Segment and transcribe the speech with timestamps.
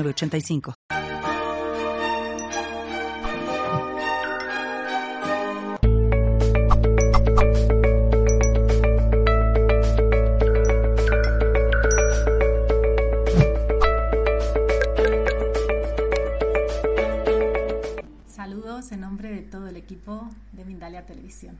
[0.00, 0.74] 85
[18.26, 21.58] Saludos en nombre de todo el equipo de Mindalia Televisión.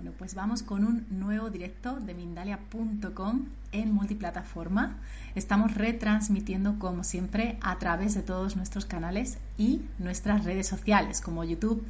[0.00, 4.96] Bueno, pues vamos con un nuevo directo de Mindalia.com en multiplataforma.
[5.34, 11.44] Estamos retransmitiendo, como siempre, a través de todos nuestros canales y nuestras redes sociales, como
[11.44, 11.84] YouTube,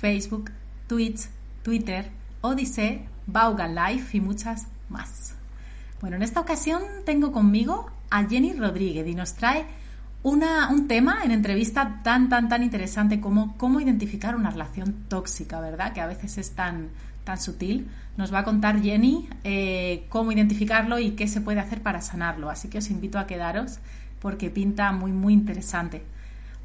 [0.00, 0.52] Facebook,
[0.86, 1.22] Twitch,
[1.64, 2.08] Twitter,
[2.40, 5.34] Odyssey, Vaughan Life y muchas más.
[6.00, 9.66] Bueno, en esta ocasión tengo conmigo a Jenny Rodríguez y nos trae
[10.22, 15.60] una, un tema en entrevista tan, tan, tan interesante como cómo identificar una relación tóxica,
[15.60, 15.92] ¿verdad?
[15.92, 16.88] Que a veces es tan,
[17.24, 17.88] tan sutil.
[18.16, 22.50] Nos va a contar Jenny eh, cómo identificarlo y qué se puede hacer para sanarlo.
[22.50, 23.78] Así que os invito a quedaros
[24.20, 26.02] porque pinta muy, muy interesante.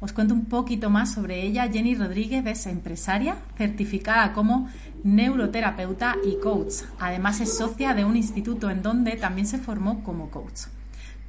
[0.00, 1.70] Os cuento un poquito más sobre ella.
[1.70, 4.68] Jenny Rodríguez es empresaria certificada como
[5.04, 6.82] neuroterapeuta y coach.
[6.98, 10.62] Además es socia de un instituto en donde también se formó como coach.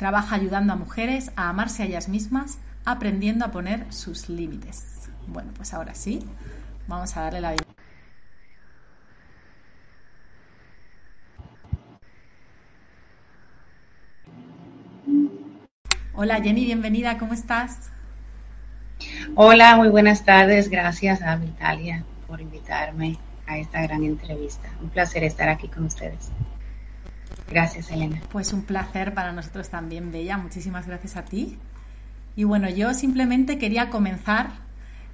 [0.04, 5.10] Trabaja ayudando a mujeres a amarse a ellas mismas, aprendiendo a poner sus límites.
[5.28, 6.20] Bueno, pues ahora sí,
[6.90, 7.74] vamos a darle la bienvenida.
[16.16, 17.90] Hola Jenny, bienvenida, ¿cómo estás?
[19.36, 20.68] Hola, muy buenas tardes.
[20.68, 23.18] Gracias a Vitalia por invitarme
[23.48, 24.68] a esta gran entrevista.
[24.82, 26.30] Un placer estar aquí con ustedes.
[27.50, 28.22] Gracias, Elena.
[28.32, 30.38] Pues un placer para nosotros también, Bella.
[30.38, 31.58] Muchísimas gracias a ti.
[32.36, 34.64] Y bueno, yo simplemente quería comenzar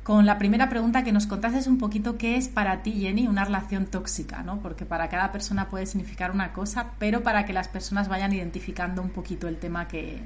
[0.04, 3.46] con la primera pregunta que nos contases un poquito qué es para ti, Jenny, una
[3.46, 4.60] relación tóxica, ¿no?
[4.60, 9.02] Porque para cada persona puede significar una cosa, pero para que las personas vayan identificando
[9.02, 10.22] un poquito el tema que,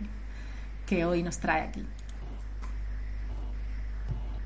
[0.86, 1.86] que hoy nos trae aquí.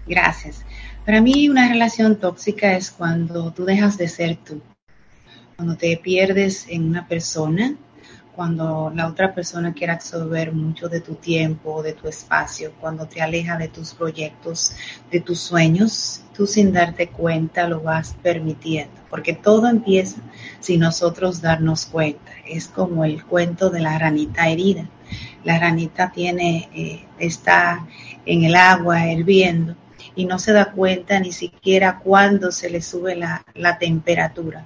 [0.07, 0.63] Gracias.
[1.05, 4.61] Para mí una relación tóxica es cuando tú dejas de ser tú,
[5.57, 7.75] cuando te pierdes en una persona,
[8.35, 13.23] cuando la otra persona quiere absorber mucho de tu tiempo, de tu espacio, cuando te
[13.23, 14.73] aleja de tus proyectos,
[15.09, 20.21] de tus sueños, tú sin darte cuenta lo vas permitiendo, porque todo empieza
[20.59, 22.31] sin nosotros darnos cuenta.
[22.47, 24.87] Es como el cuento de la ranita herida.
[25.43, 27.87] La ranita tiene, eh, está
[28.27, 29.75] en el agua hirviendo
[30.13, 34.63] y no se da cuenta ni siquiera cuando se le sube la, la temperatura.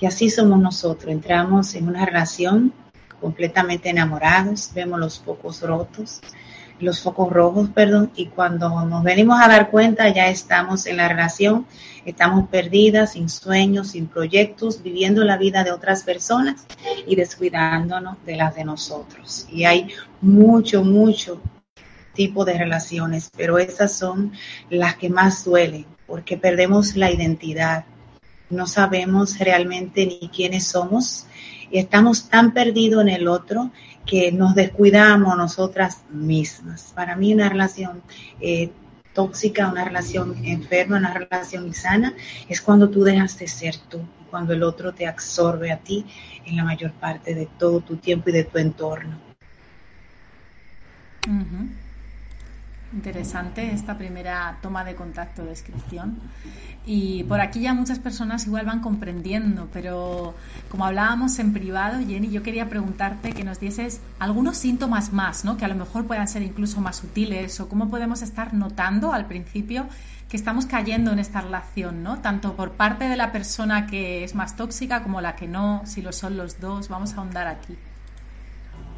[0.00, 1.12] Y así somos nosotros.
[1.12, 2.72] Entramos en una relación
[3.20, 6.20] completamente enamorados, vemos los focos rotos,
[6.80, 11.08] los focos rojos, perdón, y cuando nos venimos a dar cuenta ya estamos en la
[11.08, 11.66] relación,
[12.04, 16.66] estamos perdidas, sin sueños, sin proyectos, viviendo la vida de otras personas
[17.06, 19.46] y descuidándonos de las de nosotros.
[19.50, 19.88] Y hay
[20.20, 21.40] mucho, mucho
[22.14, 24.32] tipo de relaciones, pero esas son
[24.68, 27.84] las que más duelen, porque perdemos la identidad,
[28.52, 31.26] no sabemos realmente ni quiénes somos
[31.70, 33.72] y estamos tan perdidos en el otro
[34.06, 36.92] que nos descuidamos nosotras mismas.
[36.94, 38.02] Para mí una relación
[38.40, 38.70] eh,
[39.14, 42.14] tóxica, una relación enferma, una relación insana,
[42.48, 46.04] es cuando tú dejas de ser tú, cuando el otro te absorbe a ti
[46.44, 49.18] en la mayor parte de todo tu tiempo y de tu entorno.
[52.92, 56.18] Interesante esta primera toma de contacto, descripción.
[56.84, 60.34] Y por aquí ya muchas personas igual van comprendiendo, pero
[60.68, 65.56] como hablábamos en privado, Jenny, yo quería preguntarte que nos dieses algunos síntomas más, ¿no?
[65.56, 69.26] Que a lo mejor puedan ser incluso más sutiles o cómo podemos estar notando al
[69.26, 69.86] principio
[70.28, 72.18] que estamos cayendo en esta relación, ¿no?
[72.18, 76.02] Tanto por parte de la persona que es más tóxica como la que no, si
[76.02, 76.88] lo son los dos.
[76.88, 77.76] Vamos a ahondar aquí.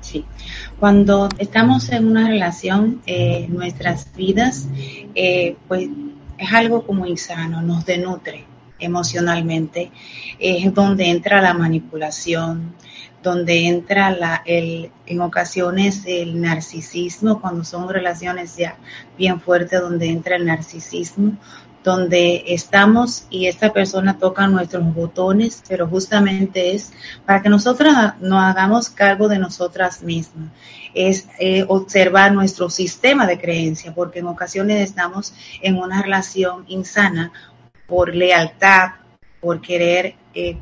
[0.05, 0.23] Sí,
[0.79, 4.69] cuando estamos en una relación, eh, nuestras vidas,
[5.15, 5.89] eh, pues
[6.37, 8.45] es algo como insano, nos denutre
[8.79, 9.91] emocionalmente,
[10.39, 12.75] es donde entra la manipulación,
[13.23, 18.77] donde entra la, el, en ocasiones el narcisismo, cuando son relaciones ya
[19.17, 21.39] bien fuertes, donde entra el narcisismo,
[21.85, 26.93] donde estamos y esta persona toca nuestros botones, pero justamente es
[27.27, 30.51] para que nosotras nos hagamos cargo de nosotras mismas.
[30.95, 37.31] Es eh, observar nuestro sistema de creencia, porque en ocasiones estamos en una relación insana
[37.87, 38.93] por lealtad,
[39.41, 40.57] por querer eh,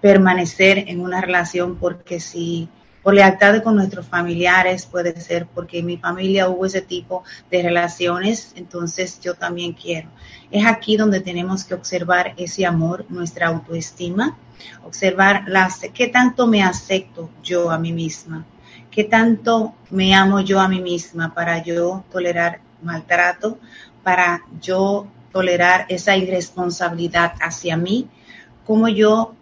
[0.00, 2.70] permanecer en una relación, porque si
[3.02, 7.62] por lealtad con nuestros familiares, puede ser porque en mi familia hubo ese tipo de
[7.62, 10.08] relaciones, entonces yo también quiero.
[10.50, 14.36] Es aquí donde tenemos que observar ese amor, nuestra autoestima,
[14.84, 18.44] observar las, qué tanto me acepto yo a mí misma,
[18.90, 23.58] qué tanto me amo yo a mí misma para yo tolerar maltrato,
[24.02, 28.08] para yo tolerar esa irresponsabilidad hacia mí,
[28.66, 29.34] cómo yo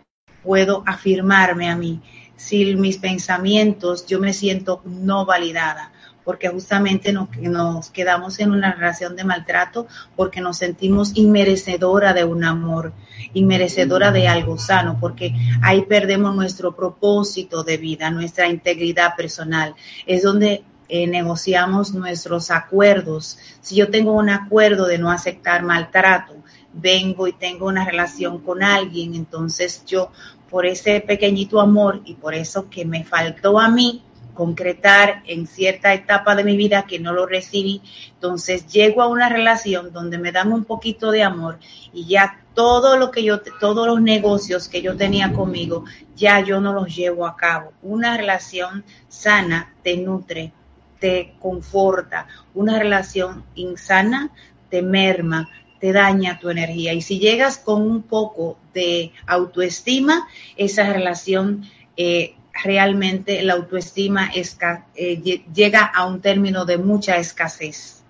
[0.42, 2.00] puedo afirmarme a mí
[2.36, 5.92] si mis pensamientos yo me siento no validada,
[6.24, 9.86] porque justamente nos, nos, quedamos en una relación de maltrato
[10.16, 12.92] porque nos sentimos inmerecedora de un amor,
[13.32, 19.76] inmerecedora de algo sano, porque ahí perdemos nuestro propósito de vida, nuestra integridad personal.
[20.04, 23.38] Es donde eh, negociamos nuestros acuerdos.
[23.60, 26.34] Si yo tengo un acuerdo de no aceptar maltrato,
[26.72, 30.12] vengo y tengo una relación con alguien, entonces yo
[30.50, 34.02] por ese pequeñito amor y por eso que me faltó a mí
[34.34, 37.80] concretar en cierta etapa de mi vida que no lo recibí,
[38.12, 41.58] entonces llego a una relación donde me dan un poquito de amor
[41.92, 45.84] y ya todo lo que yo, todos los negocios que yo tenía conmigo,
[46.14, 47.72] ya yo no los llevo a cabo.
[47.82, 50.52] Una relación sana te nutre,
[50.98, 52.26] te conforta.
[52.54, 54.30] Una relación insana
[54.70, 55.48] te merma,
[55.86, 56.94] te daña tu energía.
[56.94, 61.64] Y si llegas con un poco de autoestima, esa relación
[61.96, 62.34] eh,
[62.64, 68.02] realmente la autoestima eh, llega a un término de mucha escasez.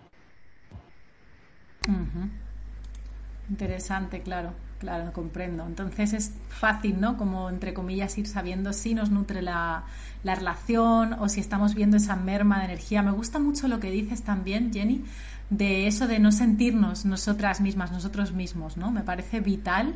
[3.50, 5.67] Interesante, claro, claro, comprendo.
[5.67, 7.17] Entonces es fácil, ¿no?
[7.17, 9.84] Como entre comillas ir sabiendo si nos nutre la,
[10.23, 13.02] la relación o si estamos viendo esa merma de energía.
[13.02, 15.05] Me gusta mucho lo que dices también, Jenny,
[15.50, 18.90] de eso de no sentirnos nosotras mismas, nosotros mismos, ¿no?
[18.90, 19.94] Me parece vital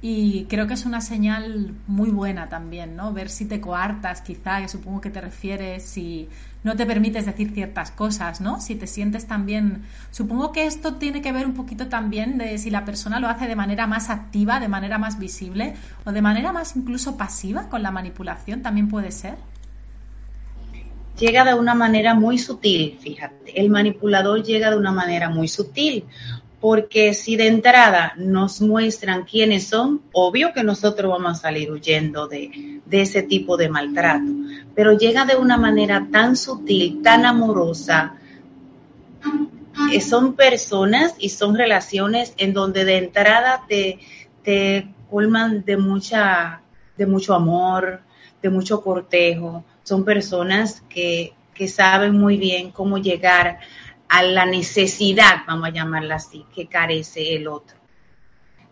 [0.00, 3.12] y creo que es una señal muy buena también, ¿no?
[3.12, 6.28] Ver si te coartas, quizá, que supongo que te refieres, si
[6.62, 8.60] no te permites decir ciertas cosas, ¿no?
[8.60, 9.82] Si te sientes también...
[10.12, 13.48] Supongo que esto tiene que ver un poquito también de si la persona lo hace
[13.48, 15.74] de manera más activa, de manera más visible
[16.04, 19.36] o de manera más incluso pasiva con la manipulación, también puede ser
[21.18, 26.04] llega de una manera muy sutil, fíjate, el manipulador llega de una manera muy sutil,
[26.60, 32.26] porque si de entrada nos muestran quiénes son, obvio que nosotros vamos a salir huyendo
[32.26, 34.30] de, de ese tipo de maltrato,
[34.74, 38.14] pero llega de una manera tan sutil, tan amorosa,
[39.92, 43.98] eh, son personas y son relaciones en donde de entrada te,
[44.42, 46.60] te colman de mucha,
[46.96, 48.00] de mucho amor,
[48.42, 51.34] de mucho cortejo, son personas que,
[51.66, 53.58] saben muy bien cómo llegar
[54.08, 57.76] a la necesidad, vamos a llamarla así, que carece el otro.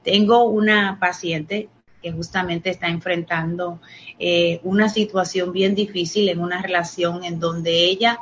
[0.02, 1.68] Tengo una paciente
[2.02, 3.80] que justamente está enfrentando
[4.18, 8.18] eh, una situación bien difícil en una relación en donde ella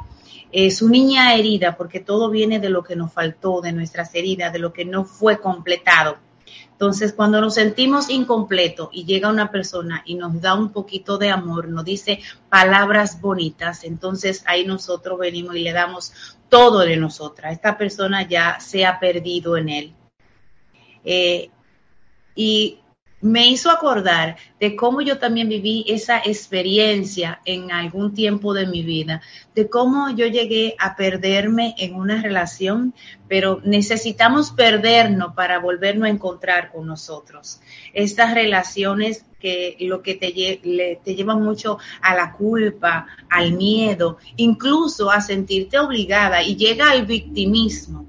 [0.52, 4.52] es su niña herida, porque todo viene de lo que nos faltó, de nuestras heridas,
[4.52, 6.16] de lo que no fue completado.
[6.72, 11.30] Entonces, cuando nos sentimos incompletos y llega una persona y nos da un poquito de
[11.30, 16.12] amor, nos dice palabras bonitas, entonces ahí nosotros venimos y le damos
[16.48, 17.52] todo de nosotras.
[17.52, 19.94] Esta persona ya se ha perdido en él.
[21.04, 21.50] Eh,
[22.34, 22.80] y
[23.24, 28.82] me hizo acordar de cómo yo también viví esa experiencia en algún tiempo de mi
[28.82, 29.22] vida,
[29.54, 32.92] de cómo yo llegué a perderme en una relación,
[33.26, 37.60] pero necesitamos perdernos para volvernos a encontrar con nosotros.
[37.94, 40.30] Estas relaciones que lo que te,
[41.02, 47.06] te llevan mucho a la culpa, al miedo, incluso a sentirte obligada y llega al
[47.06, 48.06] victimismo.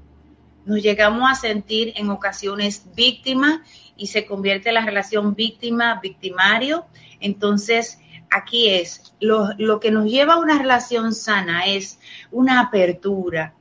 [0.66, 3.60] Nos llegamos a sentir en ocasiones víctimas
[3.96, 6.86] y se convierte la relación víctima-victimario.
[7.20, 7.98] Entonces,
[8.30, 11.98] aquí es, lo, lo que nos lleva a una relación sana es
[12.30, 13.54] una apertura,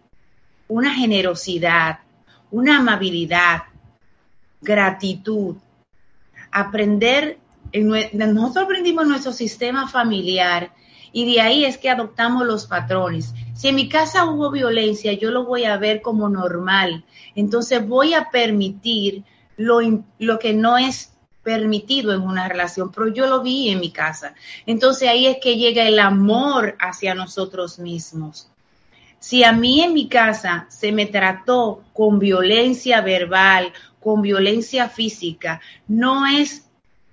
[0.68, 2.00] una generosidad,
[2.50, 3.64] una amabilidad,
[4.62, 5.56] gratitud,
[6.52, 7.38] aprender,
[8.14, 10.72] nosotros aprendimos nuestro sistema familiar
[11.16, 13.34] y de ahí es que adoptamos los patrones.
[13.54, 17.06] Si en mi casa hubo violencia, yo lo voy a ver como normal.
[17.36, 19.24] Entonces voy a permitir
[19.56, 19.80] lo,
[20.20, 24.36] lo que no es permitido en una relación, pero yo lo vi en mi casa.
[24.66, 28.50] Entonces ahí es que llega el amor hacia nosotros mismos.
[29.18, 35.62] Si a mí en mi casa se me trató con violencia verbal, con violencia física,
[35.88, 36.66] no es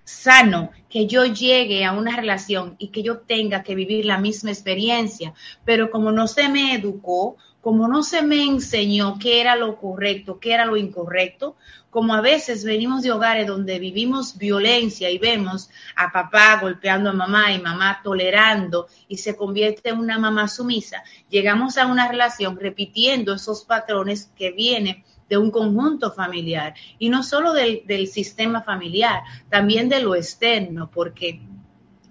[0.02, 4.50] sano que yo llegue a una relación y que yo tenga que vivir la misma
[4.50, 5.32] experiencia,
[5.64, 10.38] pero como no se me educó, como no se me enseñó qué era lo correcto,
[10.38, 11.56] qué era lo incorrecto,
[11.88, 17.14] como a veces venimos de hogares donde vivimos violencia y vemos a papá golpeando a
[17.14, 22.58] mamá y mamá tolerando y se convierte en una mamá sumisa, llegamos a una relación
[22.60, 29.22] repitiendo esos patrones que vienen de un conjunto familiar y no solo del, sistema familiar,
[29.48, 31.40] también de lo externo, porque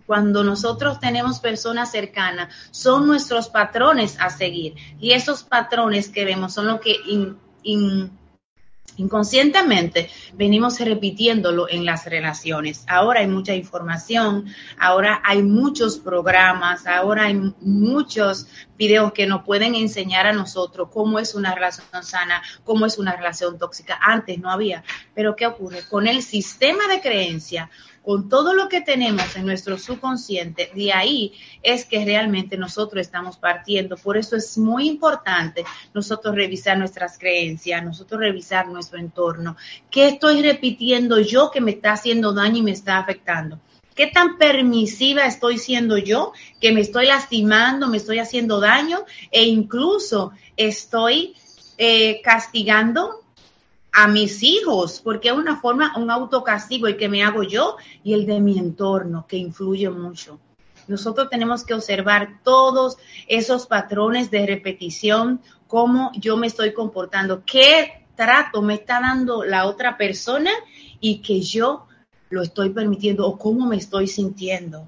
[0.08, 4.74] cuando nosotros tenemos personas cercanas, son nuestros patrones a seguir.
[5.00, 6.96] Y esos patrones que vemos son lo que
[9.02, 12.84] inconscientemente venimos repitiéndolo en las relaciones.
[12.88, 14.46] Ahora hay mucha información,
[14.78, 21.20] ahora hay muchos programas, ahora hay muchos videos que nos pueden enseñar a nosotros cómo
[21.20, 24.00] es una relación sana, cómo es una relación tóxica.
[24.02, 24.84] Antes no había.
[25.14, 25.82] Pero ¿qué ocurre?
[25.90, 27.70] Con el sistema de creencia
[28.04, 33.38] con todo lo que tenemos en nuestro subconsciente, de ahí es que realmente nosotros estamos
[33.38, 33.96] partiendo.
[33.96, 39.56] Por eso es muy importante nosotros revisar nuestras creencias, nosotros revisar nuestro entorno.
[39.90, 43.60] ¿Qué estoy repitiendo yo que me está haciendo daño y me está afectando?
[43.96, 49.44] ¿Qué tan permisiva estoy siendo yo que me estoy lastimando, me estoy haciendo daño e
[49.44, 51.36] incluso estoy
[51.78, 53.21] eh, castigando
[53.92, 58.14] a mis hijos, porque es una forma, un autocastigo el que me hago yo y
[58.14, 60.40] el de mi entorno, que influye mucho.
[60.88, 68.06] Nosotros tenemos que observar todos esos patrones de repetición, cómo yo me estoy comportando, qué
[68.16, 70.52] trato me está dando la otra persona
[71.00, 71.88] y que yo
[72.30, 74.88] lo estoy permitiendo o cómo me estoy sintiendo.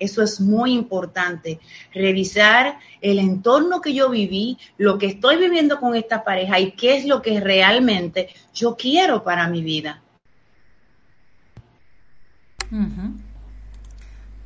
[0.00, 1.60] Eso es muy importante.
[1.94, 6.96] Revisar el entorno que yo viví, lo que estoy viviendo con esta pareja y qué
[6.96, 10.02] es lo que realmente yo quiero para mi vida.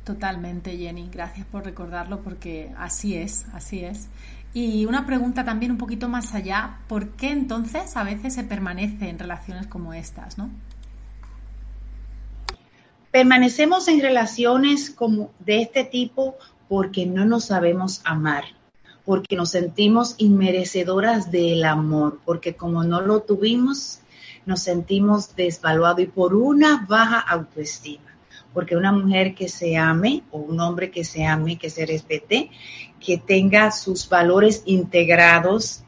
[0.03, 1.09] Totalmente, Jenny.
[1.11, 4.07] Gracias por recordarlo porque así es, así es.
[4.53, 9.09] Y una pregunta también un poquito más allá, ¿por qué entonces a veces se permanece
[9.09, 10.49] en relaciones como estas, no?
[13.15, 16.35] Permanecemos en relaciones como de este tipo
[16.67, 18.43] porque no nos sabemos amar,
[19.05, 24.01] porque nos sentimos inmerecedoras del amor, porque como no lo tuvimos,
[24.45, 28.17] nos sentimos desvaluados y por una baja autoestima.
[28.53, 32.51] Porque una mujer que se ame o un hombre que se ame, que se respete,
[32.99, 35.85] que tenga sus valores integrados,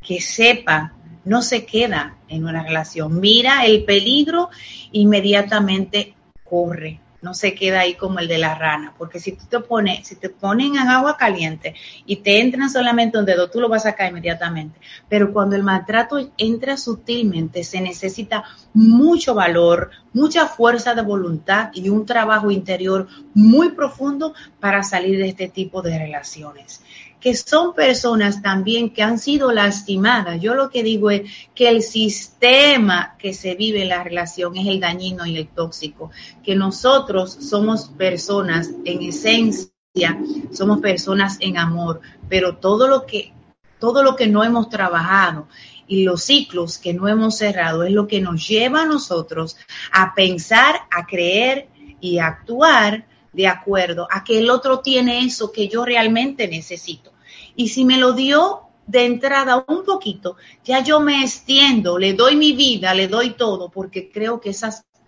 [0.00, 0.92] que sepa
[1.24, 3.18] no se queda en una relación.
[3.18, 4.48] Mira el peligro,
[4.92, 6.15] inmediatamente
[6.48, 10.06] corre, no se queda ahí como el de la rana, porque si tú te pones,
[10.06, 11.74] si te ponen en agua caliente
[12.04, 14.78] y te entran solamente un dedo, tú lo vas a sacar inmediatamente.
[15.08, 21.88] Pero cuando el maltrato entra sutilmente, se necesita mucho valor, mucha fuerza de voluntad y
[21.88, 26.82] un trabajo interior muy profundo para salir de este tipo de relaciones
[27.26, 30.40] que son personas también que han sido lastimadas.
[30.40, 34.68] Yo lo que digo es que el sistema que se vive en la relación es
[34.68, 36.12] el dañino y el tóxico,
[36.44, 40.16] que nosotros somos personas en esencia,
[40.52, 43.32] somos personas en amor, pero todo lo que
[43.80, 45.48] todo lo que no hemos trabajado
[45.88, 49.56] y los ciclos que no hemos cerrado es lo que nos lleva a nosotros
[49.90, 51.66] a pensar, a creer
[52.00, 57.15] y a actuar de acuerdo a que el otro tiene eso que yo realmente necesito.
[57.56, 62.36] Y si me lo dio de entrada un poquito, ya yo me extiendo, le doy
[62.36, 64.54] mi vida, le doy todo, porque creo que,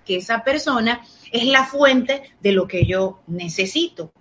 [0.05, 4.12] que esa persona es la fuente de lo que yo necesito.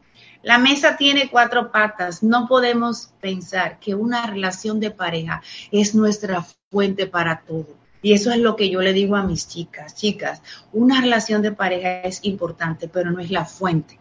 [0.43, 2.23] La mesa tiene cuatro patas.
[2.23, 5.41] No podemos pensar que una relación de pareja
[5.71, 7.75] es nuestra fuente para todo.
[8.01, 9.95] Y eso es lo que yo le digo a mis chicas.
[9.95, 10.41] Chicas,
[10.71, 13.99] una relación de pareja es importante, pero no es la fuente.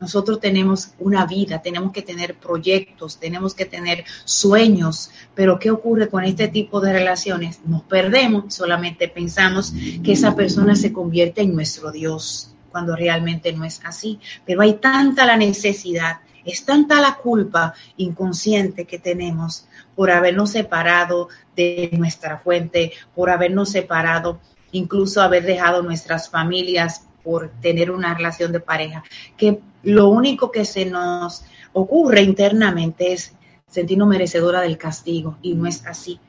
[0.00, 6.08] Nosotros tenemos una vida, tenemos que tener proyectos, tenemos que tener sueños, pero ¿qué ocurre
[6.08, 7.60] con este tipo de relaciones?
[7.64, 9.72] Nos perdemos, solamente pensamos
[10.04, 14.20] que esa persona se convierte en nuestro Dios, cuando realmente no es así.
[14.46, 21.28] Pero hay tanta la necesidad, es tanta la culpa inconsciente que tenemos por habernos separado
[21.56, 24.40] de nuestra fuente, por habernos separado,
[24.70, 29.02] incluso haber dejado nuestras familias por tener una relación de pareja,
[29.36, 33.34] que lo único que se nos ocurre internamente es
[33.68, 36.20] sentirnos merecedora del castigo y no es así.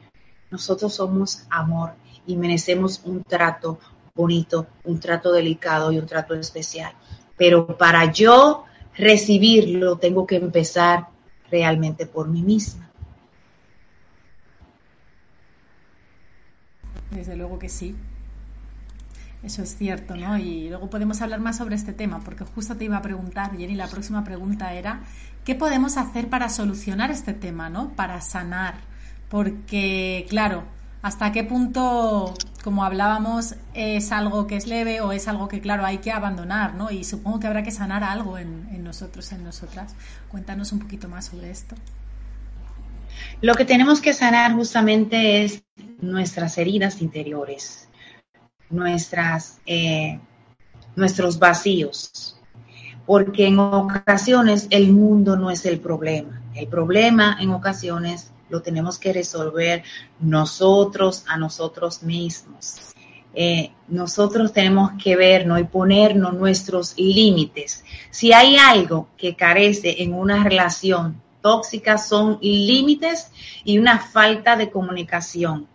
[0.51, 1.91] Nosotros somos amor
[2.25, 3.79] y merecemos un trato
[4.15, 6.93] bonito, un trato delicado y un trato especial.
[7.38, 8.65] Pero para yo
[8.96, 11.08] recibirlo tengo que empezar
[11.50, 12.89] realmente por mí misma.
[17.12, 17.96] Desde luego que sí.
[19.41, 20.38] Eso es cierto, ¿no?
[20.38, 23.75] Y luego podemos hablar más sobre este tema, porque justo te iba a preguntar, Jenny,
[23.75, 25.01] la próxima pregunta era,
[25.46, 27.93] ¿qué podemos hacer para solucionar este tema, ¿no?
[27.93, 28.75] Para sanar.
[29.29, 30.63] Porque, claro,
[31.01, 35.86] hasta qué punto, como hablábamos, es algo que es leve o es algo que, claro,
[35.86, 36.91] hay que abandonar, ¿no?
[36.91, 39.96] Y supongo que habrá que sanar algo en, en nosotros, en nosotras.
[40.29, 41.75] Cuéntanos un poquito más sobre esto.
[43.41, 45.63] Lo que tenemos que sanar justamente es
[46.01, 47.88] nuestras heridas interiores,
[48.69, 50.19] nuestras, eh,
[50.95, 52.38] nuestros vacíos,
[53.05, 56.41] porque en ocasiones el mundo no es el problema.
[56.55, 59.83] El problema en ocasiones lo tenemos que resolver
[60.19, 62.93] nosotros a nosotros mismos.
[63.33, 67.83] Eh, nosotros tenemos que vernos y ponernos nuestros límites.
[68.09, 73.31] Si hay algo que carece en una relación tóxica son límites
[73.63, 75.67] y una falta de comunicación.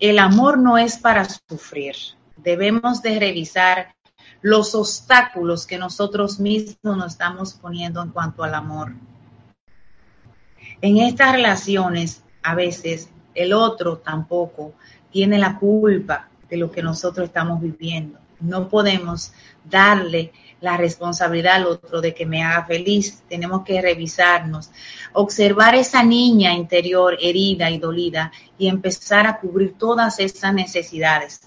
[0.00, 1.96] El amor no es para sufrir.
[2.36, 3.94] Debemos de revisar
[4.40, 8.92] los obstáculos que nosotros mismos nos estamos poniendo en cuanto al amor.
[10.80, 14.74] En estas relaciones, a veces, el otro tampoco
[15.10, 18.20] tiene la culpa de lo que nosotros estamos viviendo.
[18.40, 19.32] No podemos
[19.64, 23.22] darle la responsabilidad al otro de que me haga feliz.
[23.28, 24.70] Tenemos que revisarnos,
[25.20, 31.40] observar esa niña interior herida y dolida y empezar a cubrir todas esas necesidades.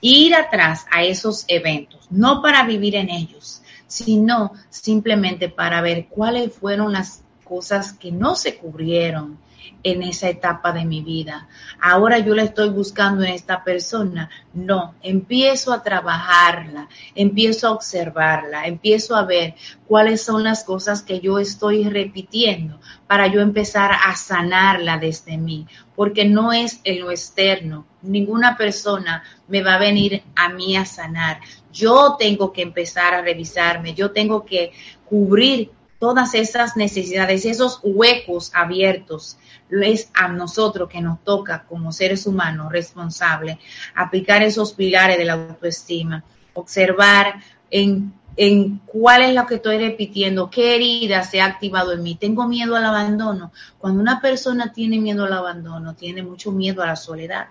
[0.00, 6.54] Ir atrás a esos eventos, no para vivir en ellos, sino simplemente para ver cuáles
[6.54, 9.38] fueron las cosas que no se cubrieron
[9.82, 11.48] en esa etapa de mi vida.
[11.80, 14.30] Ahora yo la estoy buscando en esta persona.
[14.52, 19.54] No, empiezo a trabajarla, empiezo a observarla, empiezo a ver
[19.86, 25.66] cuáles son las cosas que yo estoy repitiendo para yo empezar a sanarla desde mí,
[25.94, 27.86] porque no es en lo externo.
[28.02, 31.40] Ninguna persona me va a venir a mí a sanar.
[31.72, 34.72] Yo tengo que empezar a revisarme, yo tengo que
[35.08, 39.38] cubrir todas esas necesidades, esos huecos abiertos,
[39.70, 43.58] es a nosotros que nos toca como seres humanos responsables
[43.94, 50.50] aplicar esos pilares de la autoestima, observar en, en cuál es lo que estoy repitiendo,
[50.50, 52.14] qué herida se ha activado en mí.
[52.14, 53.52] Tengo miedo al abandono.
[53.78, 57.48] Cuando una persona tiene miedo al abandono, tiene mucho miedo a la soledad.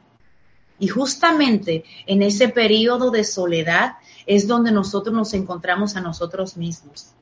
[0.80, 3.94] Y justamente en ese periodo de soledad
[4.26, 7.16] es donde nosotros nos encontramos a nosotros mismos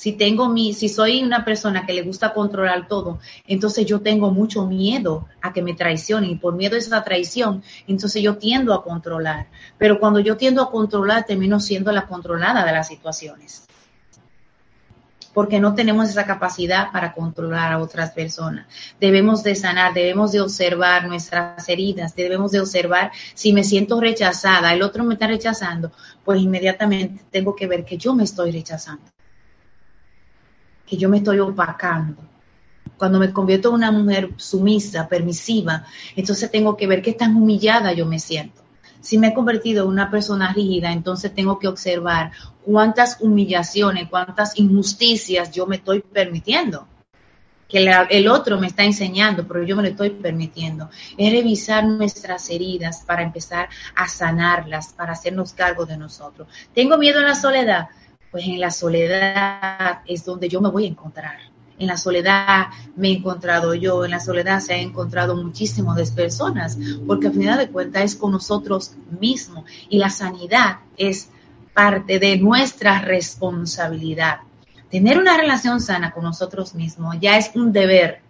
[0.00, 4.30] si tengo mi, si soy una persona que le gusta controlar todo, entonces yo tengo
[4.30, 8.72] mucho miedo a que me traicionen y por miedo a esa traición, entonces yo tiendo
[8.72, 9.48] a controlar.
[9.76, 13.66] Pero cuando yo tiendo a controlar, termino siendo la controlada de las situaciones.
[15.34, 18.68] Porque no tenemos esa capacidad para controlar a otras personas.
[18.98, 24.72] Debemos de sanar, debemos de observar nuestras heridas, debemos de observar si me siento rechazada,
[24.72, 25.92] el otro me está rechazando,
[26.24, 29.04] pues inmediatamente tengo que ver que yo me estoy rechazando
[30.90, 32.20] que yo me estoy opacando.
[32.98, 37.92] Cuando me convierto en una mujer sumisa, permisiva, entonces tengo que ver qué tan humillada
[37.92, 38.60] yo me siento.
[39.00, 42.32] Si me he convertido en una persona rígida, entonces tengo que observar
[42.64, 46.88] cuántas humillaciones, cuántas injusticias yo me estoy permitiendo.
[47.68, 50.90] Que el otro me está enseñando, pero yo me lo estoy permitiendo.
[51.16, 56.48] Es revisar nuestras heridas para empezar a sanarlas, para hacernos cargo de nosotros.
[56.74, 57.88] ¿Tengo miedo a la soledad?
[58.30, 61.38] Pues en la soledad es donde yo me voy a encontrar.
[61.78, 66.78] En la soledad me he encontrado yo, en la soledad se han encontrado muchísimas personas,
[67.06, 71.30] porque al final de cuentas es con nosotros mismos y la sanidad es
[71.72, 74.40] parte de nuestra responsabilidad.
[74.90, 78.20] Tener una relación sana con nosotros mismos ya es un deber.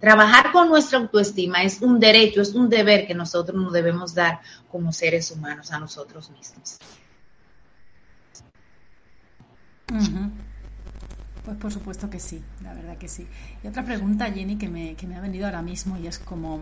[0.00, 4.40] Trabajar con nuestra autoestima es un derecho, es un deber que nosotros nos debemos dar
[4.68, 6.78] como seres humanos a nosotros mismos.
[11.44, 13.26] Pues por supuesto que sí, la verdad que sí.
[13.64, 16.60] Y otra pregunta, Jenny, que me, que me ha venido ahora mismo y es como,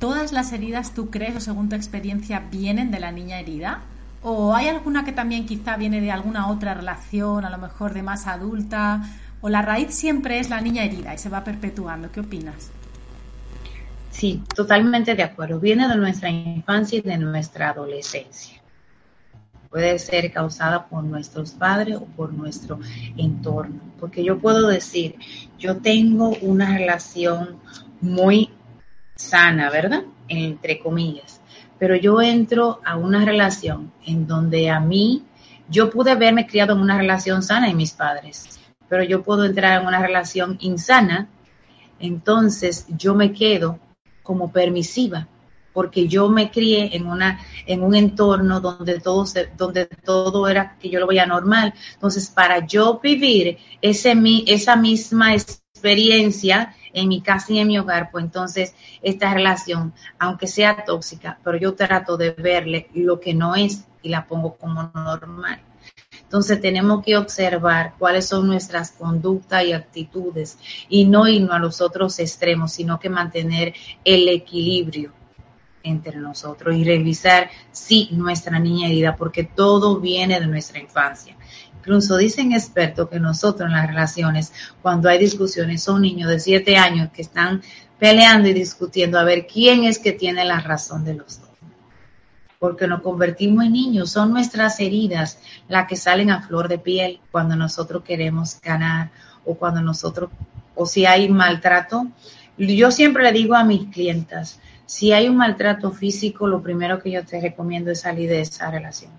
[0.00, 3.82] ¿todas las heridas tú crees o según tu experiencia vienen de la niña herida?
[4.22, 8.02] ¿O hay alguna que también quizá viene de alguna otra relación, a lo mejor de
[8.02, 9.04] más adulta?
[9.40, 12.10] ¿O la raíz siempre es la niña herida y se va perpetuando?
[12.10, 12.70] ¿Qué opinas?
[14.10, 15.60] Sí, totalmente de acuerdo.
[15.60, 18.60] Viene de nuestra infancia y de nuestra adolescencia
[19.70, 22.78] puede ser causada por nuestros padres o por nuestro
[23.16, 23.80] entorno.
[24.00, 25.16] Porque yo puedo decir,
[25.58, 27.56] yo tengo una relación
[28.00, 28.50] muy
[29.16, 30.04] sana, ¿verdad?
[30.28, 31.40] Entre comillas.
[31.78, 35.24] Pero yo entro a una relación en donde a mí,
[35.68, 39.80] yo pude haberme criado en una relación sana y mis padres, pero yo puedo entrar
[39.80, 41.28] en una relación insana,
[41.98, 43.78] entonces yo me quedo
[44.22, 45.28] como permisiva,
[45.76, 50.78] porque yo me crié en una en un entorno donde todo se, donde todo era
[50.78, 51.74] que yo lo veía normal.
[51.92, 54.14] Entonces, para yo vivir ese
[54.46, 60.46] esa misma experiencia en mi casa y en mi hogar, pues entonces esta relación, aunque
[60.46, 64.90] sea tóxica, pero yo trato de verle lo que no es y la pongo como
[64.94, 65.60] normal.
[66.22, 70.58] Entonces tenemos que observar cuáles son nuestras conductas y actitudes
[70.88, 73.74] y no irnos a los otros extremos, sino que mantener
[74.06, 75.12] el equilibrio
[75.86, 81.36] entre nosotros y revisar si nuestra niña herida, porque todo viene de nuestra infancia.
[81.78, 86.76] Incluso dicen expertos que nosotros en las relaciones, cuando hay discusiones, son niños de siete
[86.76, 87.62] años que están
[87.98, 91.50] peleando y discutiendo a ver quién es que tiene la razón de los dos.
[92.58, 97.20] Porque nos convertimos en niños, son nuestras heridas las que salen a flor de piel
[97.30, 99.12] cuando nosotros queremos ganar
[99.44, 100.30] o cuando nosotros,
[100.74, 102.08] o si hay maltrato.
[102.58, 107.10] Yo siempre le digo a mis clientas, si hay un maltrato físico, lo primero que
[107.10, 109.10] yo te recomiendo es salir de esa relación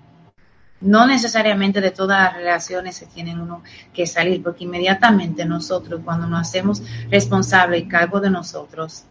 [0.80, 6.28] no necesariamente de todas las relaciones se tienen uno que salir, porque inmediatamente nosotros, cuando
[6.28, 9.06] nos hacemos responsables y cargo de nosotros,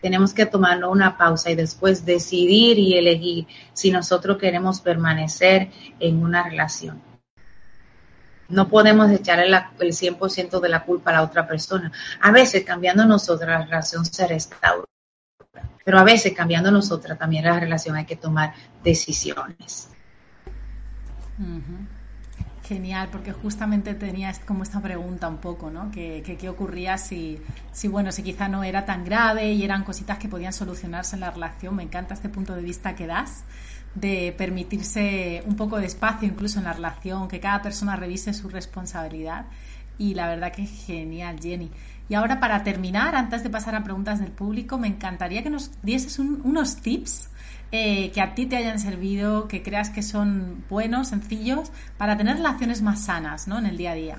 [0.00, 6.22] tenemos que tomar una pausa y después decidir y elegir si nosotros queremos permanecer en
[6.22, 7.02] una relación.
[8.48, 11.92] No podemos echarle el 100% de la culpa a la otra persona.
[12.20, 14.86] A veces cambiando nosotros la relación se restaura,
[15.84, 19.88] pero a veces cambiando nosotras también la relación hay que tomar decisiones.
[22.62, 25.90] Genial, porque justamente tenías como esta pregunta un poco, ¿no?
[25.90, 27.40] Que, qué ocurría si,
[27.72, 31.20] si, bueno, si quizá no era tan grave y eran cositas que podían solucionarse en
[31.20, 31.74] la relación.
[31.74, 33.42] Me encanta este punto de vista que das
[33.94, 38.48] de permitirse un poco de espacio incluso en la relación, que cada persona revise su
[38.48, 39.46] responsabilidad.
[40.00, 41.70] Y la verdad que genial, Jenny.
[42.08, 45.72] Y ahora para terminar, antes de pasar a preguntas del público, me encantaría que nos
[45.82, 47.28] dieses unos tips
[47.70, 52.36] eh, que a ti te hayan servido, que creas que son buenos, sencillos, para tener
[52.36, 53.58] relaciones más sanas ¿no?
[53.58, 54.18] en el día a día?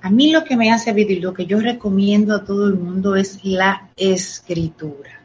[0.00, 2.76] A mí lo que me ha servido y lo que yo recomiendo a todo el
[2.76, 5.20] mundo es la escritura.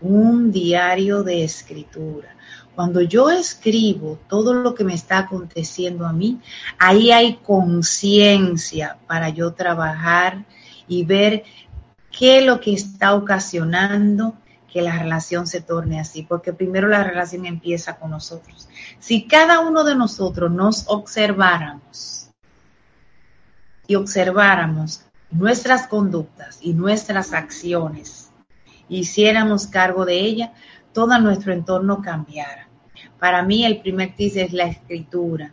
[0.00, 2.37] Un diario de escritura.
[2.78, 6.40] Cuando yo escribo todo lo que me está aconteciendo a mí,
[6.78, 10.44] ahí hay conciencia para yo trabajar
[10.86, 11.42] y ver
[12.16, 14.34] qué es lo que está ocasionando
[14.72, 18.68] que la relación se torne así, porque primero la relación empieza con nosotros.
[19.00, 22.30] Si cada uno de nosotros nos observáramos
[23.88, 28.30] y observáramos nuestras conductas y nuestras acciones,
[28.88, 30.52] hiciéramos cargo de ella,
[30.92, 32.67] todo nuestro entorno cambiara.
[33.18, 35.52] Para mí el primer tip es la escritura,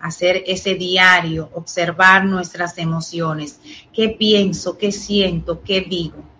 [0.00, 3.60] hacer ese diario, observar nuestras emociones,
[3.92, 6.32] qué pienso, qué siento, qué digo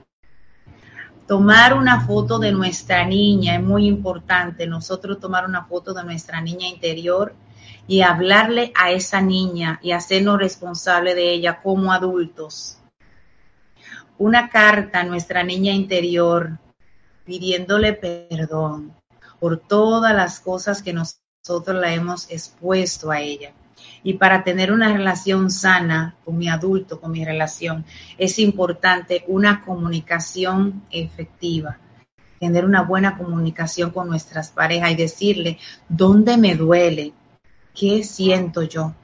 [1.33, 4.67] tomar una foto de nuestra niña es muy importante.
[4.67, 7.35] Nosotros tomar una foto de nuestra niña interior
[7.87, 12.79] y hablarle a esa niña y hacernos responsable de ella como adultos.
[14.19, 16.59] Una carta a nuestra niña interior
[17.25, 18.95] pidiéndole perdón
[19.43, 23.51] por todas las cosas que nosotros la hemos expuesto a ella.
[24.05, 27.85] Y para tener una relación sana con mi adulto, con mi relación,
[28.19, 31.81] es importante una comunicación efectiva,
[32.39, 37.13] tener una buena comunicación con nuestras parejas y decirle dónde me duele,
[37.75, 38.95] qué siento yo.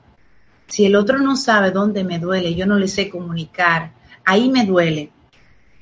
[0.68, 3.90] Si el otro no sabe dónde me duele, yo no le sé comunicar,
[4.24, 5.11] ahí me duele.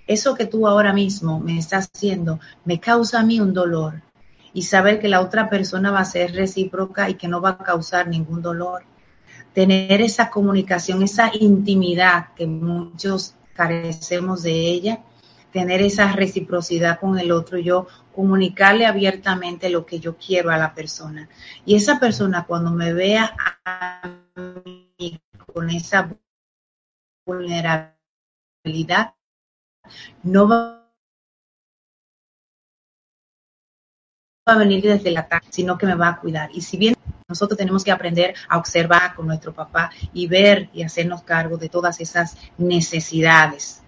[0.06, 4.05] Eso que tú ahora mismo me estás haciendo me causa a mí un dolor
[4.56, 7.58] y saber que la otra persona va a ser recíproca y que no va a
[7.58, 8.84] causar ningún dolor
[9.56, 15.02] tener esa comunicación, esa intimidad que muchos carecemos de ella,
[15.50, 20.74] tener esa reciprocidad con el otro, yo comunicarle abiertamente lo que yo quiero a la
[20.74, 21.30] persona.
[21.64, 24.10] Y esa persona cuando me vea a
[24.64, 25.22] mí
[25.54, 26.14] con esa
[27.24, 29.14] vulnerabilidad,
[30.22, 30.85] no va
[34.46, 36.50] a venir desde el ataque, sino que me va a cuidar.
[36.52, 36.94] Y si bien
[37.28, 41.68] nosotros tenemos que aprender a observar con nuestro papá y ver y hacernos cargo de
[41.68, 43.82] todas esas necesidades.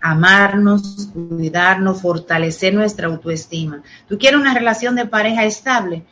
[0.00, 3.82] Amarnos, cuidarnos, fortalecer nuestra autoestima.
[4.08, 6.06] ¿Tú quieres una relación de pareja estable?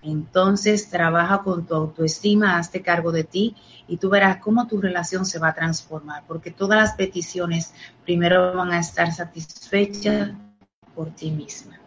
[0.00, 3.54] Entonces trabaja con tu autoestima, hazte cargo de ti
[3.86, 8.54] y tú verás cómo tu relación se va a transformar, porque todas las peticiones primero
[8.54, 10.30] van a estar satisfechas
[10.94, 11.80] por ti misma.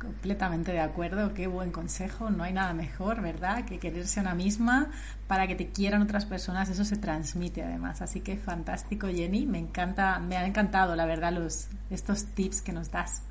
[0.00, 3.66] Completamente de acuerdo, qué buen consejo, no hay nada mejor, ¿verdad?
[3.66, 4.88] Que quererse a una misma
[5.26, 8.00] para que te quieran otras personas, eso se transmite además.
[8.00, 12.72] Así que fantástico, Jenny, me encanta, me ha encantado, la verdad, los, estos tips que
[12.72, 13.24] nos das.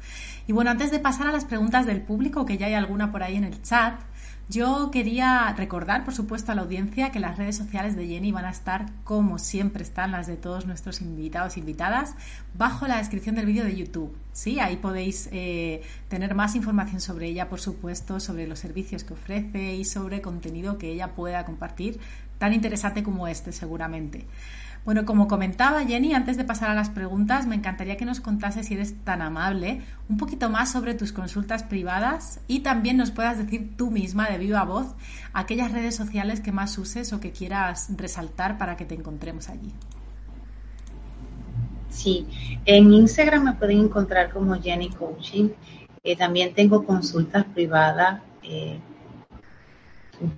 [0.46, 3.24] Y bueno, antes de pasar a las preguntas del público, que ya hay alguna por
[3.24, 4.00] ahí en el chat,
[4.50, 8.46] yo quería recordar, por supuesto, a la audiencia que las redes sociales de Jenny van
[8.46, 12.16] a estar, como siempre están las de todos nuestros invitados e invitadas,
[12.58, 14.18] bajo la descripción del vídeo de YouTube.
[14.34, 19.14] Sí, ahí podéis eh, tener más información sobre ella, por supuesto, sobre los servicios que
[19.14, 22.00] ofrece y sobre contenido que ella pueda compartir,
[22.40, 24.26] tan interesante como este, seguramente.
[24.86, 28.68] Bueno, como comentaba Jenny, antes de pasar a las preguntas, me encantaría que nos contases,
[28.68, 33.38] si eres tan amable, un poquito más sobre tus consultas privadas y también nos puedas
[33.38, 34.96] decir tú misma de viva voz
[35.34, 39.74] aquellas redes sociales que más uses o que quieras resaltar para que te encontremos allí.
[41.90, 42.26] Sí,
[42.66, 45.50] en Instagram me pueden encontrar como Jenny Coaching.
[46.04, 48.80] Eh, también tengo consultas privadas eh,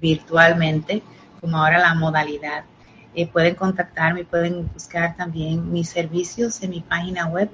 [0.02, 1.04] virtualmente,
[1.40, 2.64] como ahora la modalidad
[3.14, 7.50] eh, pueden contactarme, pueden buscar también mis servicios en mi página web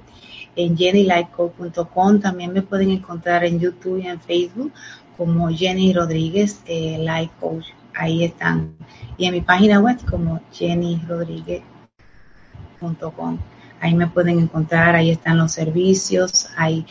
[0.54, 2.20] en jennylifecoach.com.
[2.20, 4.72] También me pueden encontrar en YouTube y en Facebook
[5.16, 7.66] como Jenny Rodríguez eh, Life Coach.
[7.94, 8.76] Ahí están.
[9.16, 13.38] Y en mi página web como jennyrodríguez.com.
[13.80, 16.86] Ahí me pueden encontrar, ahí están los servicios, hay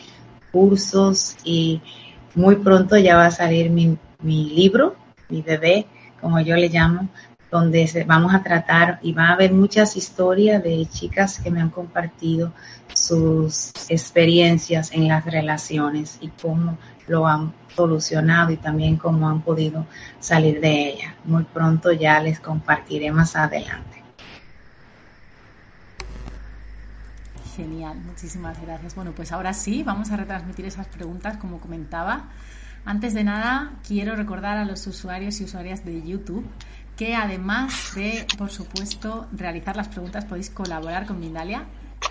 [0.52, 1.80] cursos y
[2.34, 4.96] muy pronto ya va a salir mi, mi libro,
[5.28, 5.86] mi bebé,
[6.20, 7.08] como yo le llamo,
[7.50, 11.70] donde vamos a tratar y va a haber muchas historias de chicas que me han
[11.70, 12.52] compartido
[12.92, 19.86] sus experiencias en las relaciones y cómo lo han solucionado y también cómo han podido
[20.20, 21.14] salir de ella.
[21.24, 24.02] Muy pronto ya les compartiré más adelante.
[27.56, 28.94] Genial, muchísimas gracias.
[28.94, 32.28] Bueno, pues ahora sí, vamos a retransmitir esas preguntas como comentaba.
[32.84, 36.46] Antes de nada, quiero recordar a los usuarios y usuarias de YouTube
[36.98, 41.64] que además de, por supuesto, realizar las preguntas, podéis colaborar con Mindalia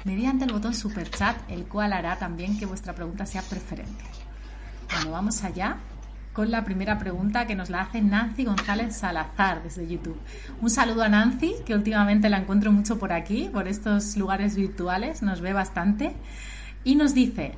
[0.06, 4.06] mediante el botón Super Chat, el cual hará también que vuestra pregunta sea preferente.
[4.94, 5.76] Bueno, vamos allá
[6.32, 10.18] con la primera pregunta que nos la hace Nancy González Salazar desde YouTube.
[10.62, 15.22] Un saludo a Nancy, que últimamente la encuentro mucho por aquí, por estos lugares virtuales,
[15.22, 16.16] nos ve bastante.
[16.86, 17.56] Y nos dice,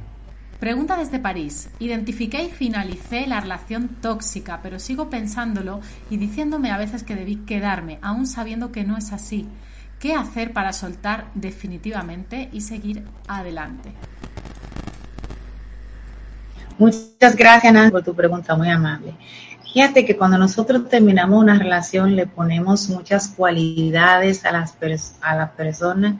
[0.60, 1.70] Pregunta desde París.
[1.80, 7.38] Identifiqué y finalicé la relación tóxica, pero sigo pensándolo y diciéndome a veces que debí
[7.38, 9.48] quedarme, aún sabiendo que no es así.
[10.00, 13.94] ¿Qué hacer para soltar definitivamente y seguir adelante?
[16.78, 19.14] Muchas gracias, Nancy, por tu pregunta, muy amable.
[19.74, 24.76] Fíjate que cuando nosotros terminamos una relación le ponemos muchas cualidades a las,
[25.22, 26.16] a las personas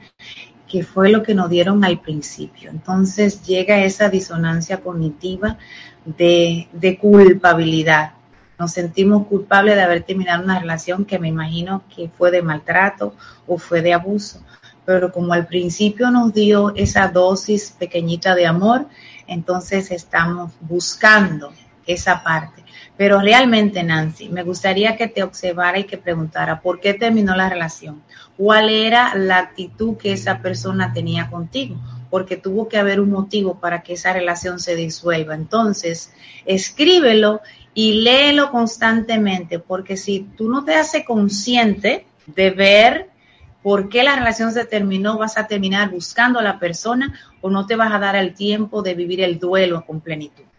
[0.70, 2.70] que fue lo que nos dieron al principio.
[2.70, 5.58] Entonces llega esa disonancia cognitiva
[6.04, 6.68] de,
[7.00, 8.12] culpabilidad.
[8.56, 13.14] Nos sentimos culpables de haber terminado una relación que me imagino que fue de maltrato
[13.48, 14.44] o fue de abuso.
[14.84, 18.86] Pero como al principio nos dio esa dosis pequeñita de amor,
[19.26, 21.52] entonces estamos buscando
[21.86, 22.62] esa parte.
[23.00, 27.48] Pero realmente, Nancy, me gustaría que te observara y que preguntara por qué terminó la
[27.48, 28.02] relación
[28.36, 31.76] cuál era la actitud que esa persona tenía contigo,
[32.10, 35.34] porque tuvo que haber un motivo para que esa relación se disuelva.
[35.34, 36.12] Entonces,
[36.44, 37.40] escríbelo
[37.72, 43.08] y léelo constantemente, porque si tú no te haces consciente de ver
[43.62, 47.64] por qué la relación se terminó, vas a terminar buscando a la persona o no
[47.64, 50.49] te vas a dar el tiempo de vivir el duelo con plenitud.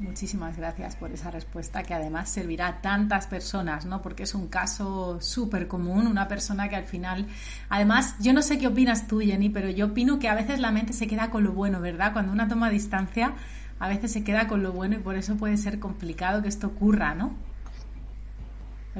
[0.00, 4.02] Muchísimas gracias por esa respuesta que además servirá a tantas personas, ¿no?
[4.02, 7.26] Porque es un caso súper común, una persona que al final,
[7.68, 10.72] además, yo no sé qué opinas tú, Jenny, pero yo opino que a veces la
[10.72, 12.12] mente se queda con lo bueno, ¿verdad?
[12.12, 13.34] Cuando una toma distancia,
[13.78, 16.66] a veces se queda con lo bueno y por eso puede ser complicado que esto
[16.66, 17.32] ocurra, ¿no?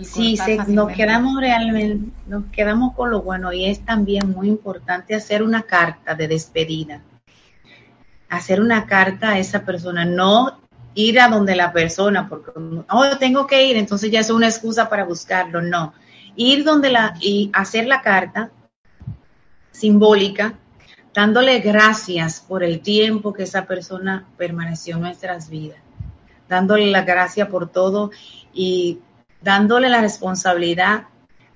[0.03, 0.39] sí,
[0.69, 5.63] nos quedamos realmente, nos quedamos con lo bueno y es también muy importante hacer una
[5.63, 7.03] carta de despedida
[8.31, 10.61] hacer una carta a esa persona, no
[10.95, 14.89] ir a donde la persona, porque, oh, tengo que ir, entonces ya es una excusa
[14.89, 15.93] para buscarlo, no.
[16.37, 18.51] Ir donde la, y hacer la carta
[19.73, 20.55] simbólica,
[21.13, 25.79] dándole gracias por el tiempo que esa persona permaneció en nuestras vidas,
[26.49, 28.11] dándole la gracia por todo
[28.55, 29.01] y
[29.43, 31.05] dándole la responsabilidad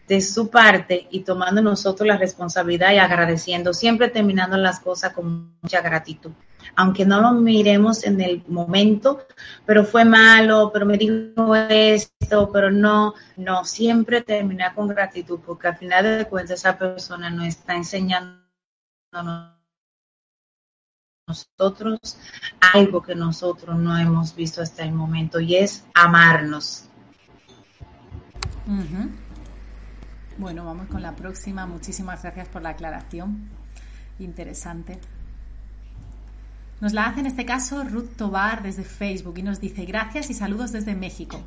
[0.08, 5.54] de su parte y tomando nosotros la responsabilidad y agradeciendo, siempre terminando las cosas con
[5.62, 6.32] mucha gratitud
[6.76, 9.26] aunque no lo miremos en el momento,
[9.64, 15.68] pero fue malo, pero me dijo esto, pero no, no, siempre terminar con gratitud, porque
[15.68, 18.44] al final de cuentas esa persona nos está enseñando
[21.26, 22.18] nosotros
[22.72, 26.88] algo que nosotros no hemos visto hasta el momento y es amarnos.
[30.36, 31.66] Bueno, vamos con la próxima.
[31.66, 33.48] Muchísimas gracias por la aclaración.
[34.18, 34.98] Interesante.
[36.84, 40.34] Nos la hace en este caso Ruth Tobar desde Facebook y nos dice gracias y
[40.34, 41.40] saludos desde México.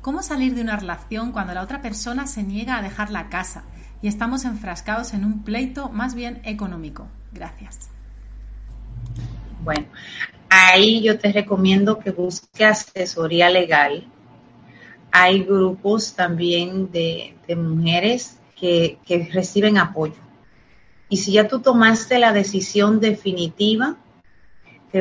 [0.00, 3.64] ¿Cómo salir de una relación cuando la otra persona se niega a dejar la casa
[4.02, 7.08] y estamos enfrascados en un pleito más bien económico?
[7.32, 7.90] Gracias.
[9.64, 9.86] Bueno,
[10.48, 14.06] ahí yo te recomiendo que busques asesoría legal.
[15.10, 20.22] Hay grupos también de, mujeres que, que reciben apoyo.
[21.08, 23.96] Y si ya tú tomaste la decisión definitiva,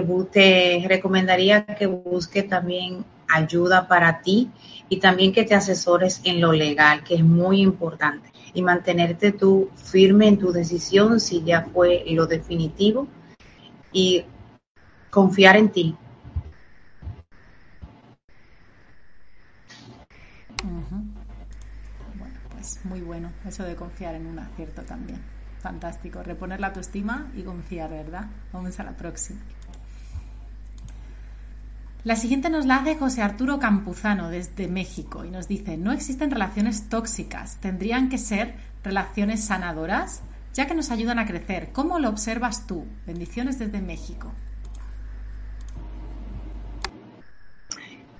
[0.01, 4.49] te, recomendaría que busque también ayuda para ti
[4.89, 8.31] y también que te asesores en lo legal, que es muy importante.
[8.53, 13.07] Y mantenerte tú firme en tu decisión si ya fue lo definitivo
[13.91, 14.25] y
[15.09, 15.95] confiar en ti.
[22.17, 25.19] Bueno, pues muy bueno eso de confiar en un acierto también.
[25.63, 26.21] Fantástico.
[26.21, 28.25] Reponer la autoestima y confiar, ¿verdad?
[28.51, 29.39] Vamos a la próxima.
[32.03, 36.31] La siguiente nos la hace José Arturo Campuzano desde México y nos dice, no existen
[36.31, 40.21] relaciones tóxicas, tendrían que ser relaciones sanadoras,
[40.53, 41.69] ya que nos ayudan a crecer.
[41.71, 42.85] ¿Cómo lo observas tú?
[43.07, 44.33] Bendiciones desde México.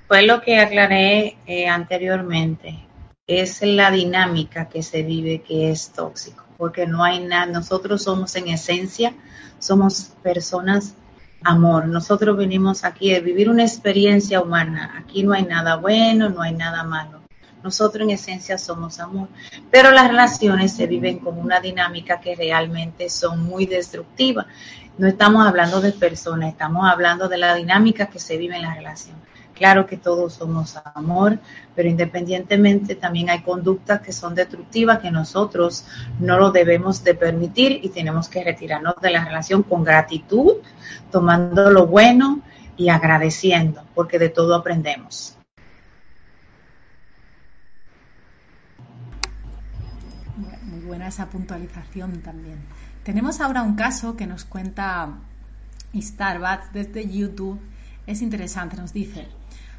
[0.07, 2.87] Fue lo que aclaré eh, anteriormente.
[3.27, 8.33] Es la dinámica que se vive que es tóxico, porque no hay nada, nosotros somos
[8.37, 9.13] en esencia,
[9.59, 10.95] somos personas
[11.43, 11.87] amor.
[11.87, 14.95] Nosotros venimos aquí a vivir una experiencia humana.
[14.97, 17.21] Aquí no hay nada bueno, no hay nada malo.
[17.63, 19.29] Nosotros en esencia somos amor.
[19.71, 24.45] Pero las relaciones se viven con una dinámica que realmente son muy destructivas.
[24.97, 28.75] No estamos hablando de personas, estamos hablando de la dinámica que se vive en la
[28.75, 29.15] relación.
[29.53, 31.37] Claro que todos somos amor,
[31.75, 35.85] pero independientemente también hay conductas que son destructivas que nosotros
[36.19, 40.53] no lo debemos de permitir y tenemos que retirarnos de la relación con gratitud,
[41.11, 42.41] tomando lo bueno
[42.75, 45.37] y agradeciendo, porque de todo aprendemos.
[50.63, 52.57] Muy buena esa puntualización también.
[53.03, 55.09] Tenemos ahora un caso que nos cuenta
[55.95, 57.59] Starbucks desde YouTube.
[58.07, 59.27] Es interesante, nos dice,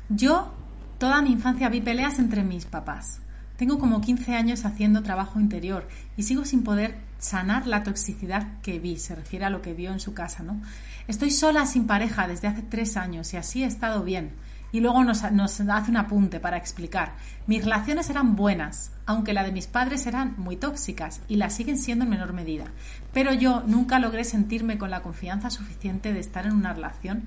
[0.09, 0.53] yo
[0.99, 3.21] toda mi infancia vi peleas entre mis papás.
[3.57, 8.79] Tengo como 15 años haciendo trabajo interior y sigo sin poder sanar la toxicidad que
[8.79, 10.61] vi, se refiere a lo que vio en su casa, ¿no?
[11.07, 14.33] Estoy sola sin pareja desde hace tres años y así he estado bien.
[14.73, 17.14] Y luego nos, nos, hace un apunte para explicar.
[17.47, 21.79] Mis relaciones eran buenas, aunque la de mis padres eran muy tóxicas y las siguen
[21.79, 22.64] siendo en menor medida.
[23.12, 27.23] Pero yo nunca logré sentirme con la confianza suficiente de estar en una relación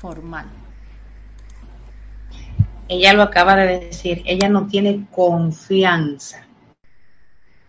[0.00, 0.46] formal
[2.88, 6.46] ella lo acaba de decir, ella no tiene confianza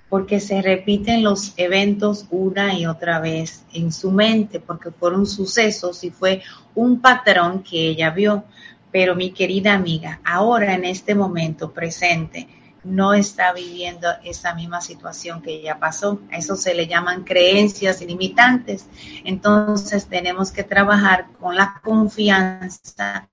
[0.10, 6.04] porque se repiten los eventos una y otra vez en su mente, porque fueron sucesos
[6.04, 6.42] y fue
[6.76, 8.46] un patrón que ella vio.
[8.92, 12.48] Pero mi querida amiga, ahora en este momento presente,
[12.86, 16.22] no está viviendo esa misma situación que ella pasó.
[16.32, 18.88] A eso se le llaman creencias limitantes.
[19.26, 23.28] Entonces tenemos que trabajar con la confianza,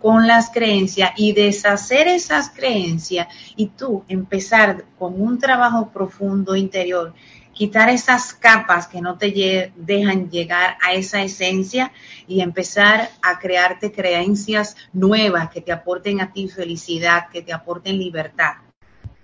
[0.00, 7.14] con las creencias y deshacer esas creencias y tú empezar con un trabajo profundo interior,
[7.52, 11.90] quitar esas capas que no te dejan llegar a esa esencia
[12.28, 17.98] y empezar a crearte creencias nuevas que te aporten a ti felicidad, que te aporten
[17.98, 18.54] libertad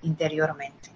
[0.03, 0.91] interiormente.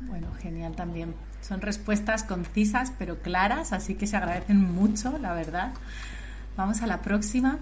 [0.00, 1.14] Bueno, genial también.
[1.40, 5.72] Son respuestas concisas pero claras, así que se agradecen mucho, la verdad.
[6.58, 7.60] Vamos a la próxima.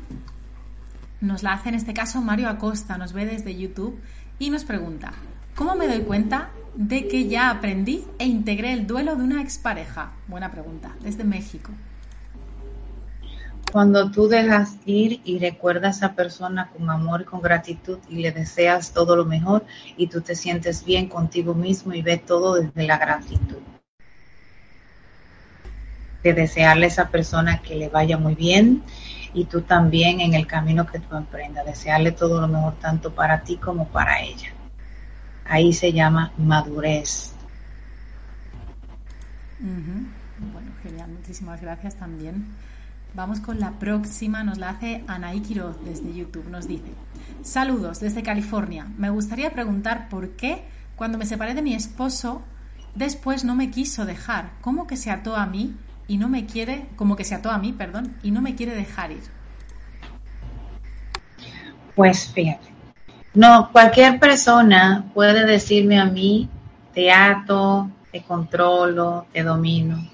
[1.21, 4.01] Nos la hace en este caso Mario Acosta, nos ve desde YouTube
[4.39, 5.13] y nos pregunta,
[5.55, 10.13] ¿cómo me doy cuenta de que ya aprendí e integré el duelo de una expareja?
[10.29, 11.73] Buena pregunta, desde México.
[13.71, 18.23] Cuando tú dejas ir y recuerdas a esa persona con amor y con gratitud y
[18.23, 19.67] le deseas todo lo mejor
[19.99, 23.59] y tú te sientes bien contigo mismo y ves todo desde la gratitud
[26.27, 28.83] de desearle a esa persona que le vaya muy bien
[29.33, 33.43] y tú también en el camino que tú emprendas, desearle todo lo mejor tanto para
[33.43, 34.49] ti como para ella.
[35.45, 37.33] Ahí se llama madurez.
[39.61, 42.47] Bueno, genial, muchísimas gracias también.
[43.15, 46.93] Vamos con la próxima, nos la hace Anaí Quiroz desde YouTube, nos dice,
[47.43, 50.65] saludos desde California, me gustaría preguntar por qué
[50.97, 52.43] cuando me separé de mi esposo
[52.95, 55.77] después no me quiso dejar, como que se ató a mí
[56.09, 58.75] y no me quiere, como que se ató a mí, perdón, y no me quiere
[58.75, 59.23] dejar ir.
[61.95, 62.69] Pues fíjate,
[63.35, 66.49] no, cualquier persona puede decirme a mí,
[66.95, 70.07] te ato, te controlo, te domino,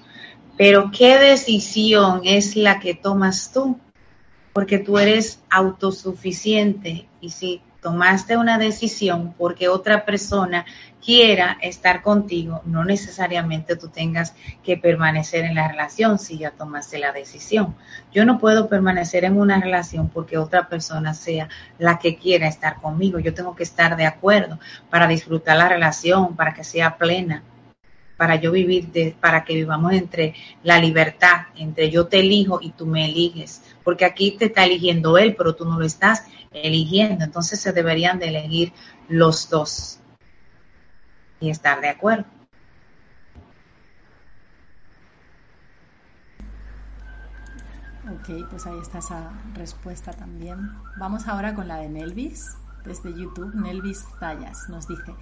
[0.57, 3.79] pero ¿qué decisión es la que tomas tú?
[4.53, 10.65] Porque tú eres autosuficiente y si tomaste una decisión porque otra persona
[11.03, 14.33] quiera estar contigo, no necesariamente tú tengas
[14.63, 17.75] que permanecer en la relación si ya tomaste la decisión.
[18.13, 22.79] Yo no puedo permanecer en una relación porque otra persona sea la que quiera estar
[22.79, 23.19] conmigo.
[23.19, 27.43] Yo tengo que estar de acuerdo para disfrutar la relación, para que sea plena,
[28.15, 30.33] para yo vivir, de, para que vivamos entre
[30.63, 35.17] la libertad, entre yo te elijo y tú me eliges, porque aquí te está eligiendo
[35.17, 37.25] él, pero tú no lo estás eligiendo.
[37.25, 38.71] Entonces se deberían de elegir
[39.09, 39.99] los dos
[41.43, 42.23] y estar de acuerdo.
[48.09, 50.71] Ok, pues ahí está esa respuesta también.
[50.97, 53.53] Vamos ahora con la de Nelvis, desde YouTube.
[53.55, 55.13] Nelvis Zayas nos dice,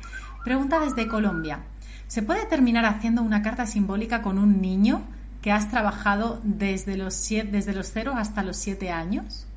[0.43, 1.61] pregunta desde Colombia,
[2.07, 5.01] ¿se puede terminar haciendo una carta simbólica con un niño
[5.41, 9.47] que has trabajado desde los, siete, desde los 0 hasta los 7 años?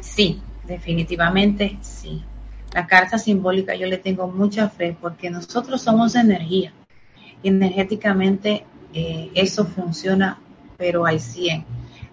[0.00, 2.24] Sí, definitivamente sí.
[2.72, 6.72] La carta simbólica yo le tengo mucha fe porque nosotros somos energía
[7.42, 10.38] energéticamente eh, eso funciona
[10.76, 11.64] pero al 100.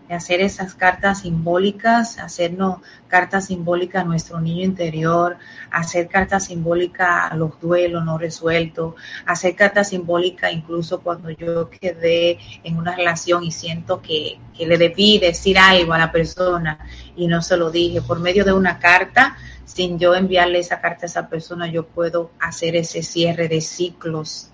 [0.10, 5.38] Hacer esas cartas simbólicas, hacernos cartas simbólicas a nuestro niño interior,
[5.70, 8.96] hacer cartas simbólicas a los duelos no resueltos,
[9.26, 14.78] hacer cartas simbólicas incluso cuando yo quedé en una relación y siento que, que le
[14.78, 16.80] debí decir algo a la persona
[17.16, 18.02] y no se lo dije.
[18.02, 22.32] Por medio de una carta, sin yo enviarle esa carta a esa persona, yo puedo
[22.40, 24.52] hacer ese cierre de ciclos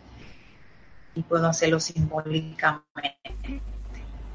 [1.16, 3.73] y puedo hacerlo simbólicamente.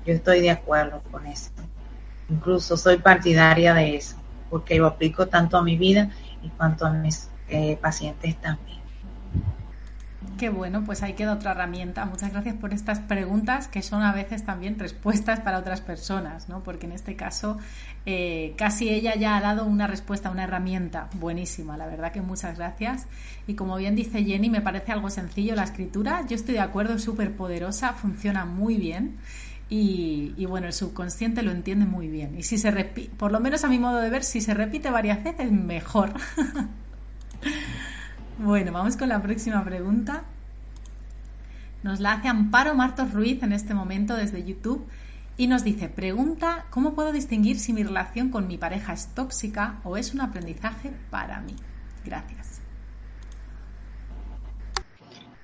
[0.09, 1.51] Yo estoy de acuerdo con eso.
[2.31, 4.17] Incluso soy partidaria de eso,
[4.49, 6.09] porque lo aplico tanto a mi vida
[6.43, 8.79] y cuanto a mis eh, pacientes también.
[10.39, 12.07] Qué bueno, pues ahí queda otra herramienta.
[12.07, 16.63] Muchas gracias por estas preguntas que son a veces también respuestas para otras personas, ¿no?
[16.63, 17.59] Porque en este caso
[18.07, 21.77] eh, casi ella ya ha dado una respuesta, una herramienta buenísima.
[21.77, 23.09] La verdad que muchas gracias.
[23.47, 26.25] Y como bien dice Jenny, me parece algo sencillo la escritura.
[26.27, 29.19] Yo estoy de acuerdo, es súper poderosa, funciona muy bien.
[29.71, 32.39] Y, bueno, el subconsciente lo entiende muy bien.
[32.39, 34.91] Y si se repite, por lo menos a mi modo de ver, si se repite
[34.91, 36.13] varias veces, mejor.
[38.41, 40.23] Bueno, vamos con la próxima pregunta.
[41.83, 44.87] Nos la hace Amparo Martos Ruiz en este momento desde YouTube
[45.37, 49.81] y nos dice, pregunta, ¿cómo puedo distinguir si mi relación con mi pareja es tóxica
[49.83, 51.57] o es un aprendizaje para mí?
[52.05, 52.61] Gracias.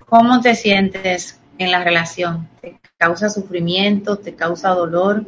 [0.06, 2.48] ¿Cómo te sientes en la relación?
[2.60, 4.16] ¿Te causa sufrimiento?
[4.16, 5.24] ¿Te causa dolor?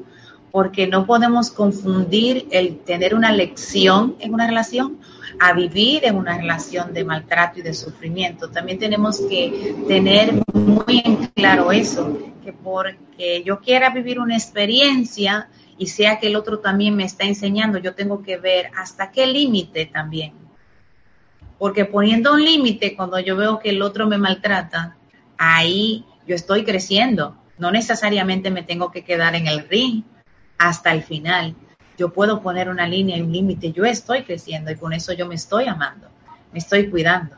[0.52, 4.98] Porque no podemos confundir el tener una lección en una relación
[5.38, 8.50] a vivir en una relación de maltrato y de sufrimiento.
[8.50, 15.48] También tenemos que tener muy en claro eso, que porque yo quiera vivir una experiencia
[15.78, 19.26] y sea que el otro también me está enseñando, yo tengo que ver hasta qué
[19.26, 20.32] límite también.
[21.58, 24.96] Porque poniendo un límite, cuando yo veo que el otro me maltrata,
[25.38, 27.36] ahí yo estoy creciendo.
[27.58, 30.02] No necesariamente me tengo que quedar en el ring
[30.58, 31.54] hasta el final
[31.96, 35.26] yo puedo poner una línea y un límite, yo estoy creciendo y con eso yo
[35.26, 36.08] me estoy amando,
[36.52, 37.36] me estoy cuidando.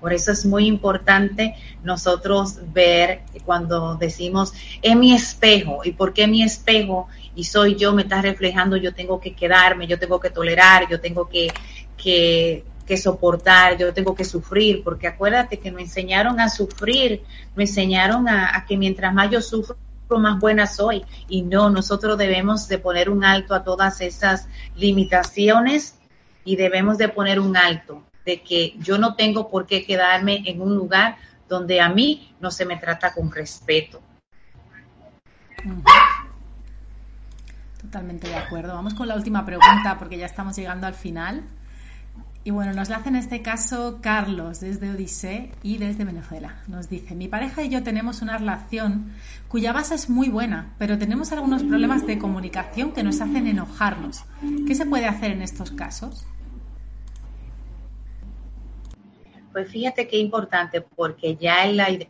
[0.00, 6.26] Por eso es muy importante nosotros ver cuando decimos, es mi espejo, ¿y por qué
[6.26, 7.08] mi espejo?
[7.34, 11.00] Y soy yo, me está reflejando, yo tengo que quedarme, yo tengo que tolerar, yo
[11.00, 11.52] tengo que,
[11.98, 17.22] que, que soportar, yo tengo que sufrir, porque acuérdate que me enseñaron a sufrir,
[17.54, 19.76] me enseñaron a, que mientras más yo sufro,
[20.18, 21.04] más buena soy.
[21.28, 26.00] Y no, nosotros debemos de poner un alto a todas esas limitaciones
[26.44, 30.60] y debemos de poner un alto de que yo no tengo por qué quedarme en
[30.60, 31.16] un lugar
[31.48, 34.02] donde a mí no se me trata con respeto.
[37.80, 38.74] Totalmente de acuerdo.
[38.74, 41.44] Vamos con la última pregunta porque ya estamos llegando al final.
[42.42, 46.62] Y bueno, nos la hace en este caso Carlos desde Odisea y desde Venezuela.
[46.68, 49.12] Nos dice, mi pareja y yo tenemos una relación
[49.48, 54.24] cuya base es muy buena, pero tenemos algunos problemas de comunicación que nos hacen enojarnos.
[54.66, 56.24] ¿Qué se puede hacer en estos casos?
[59.52, 62.08] Pues fíjate qué importante, porque ya él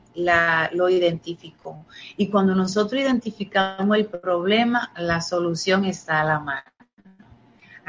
[0.75, 1.87] lo identificó.
[2.17, 6.71] Y cuando nosotros identificamos el problema, la solución está a la mano.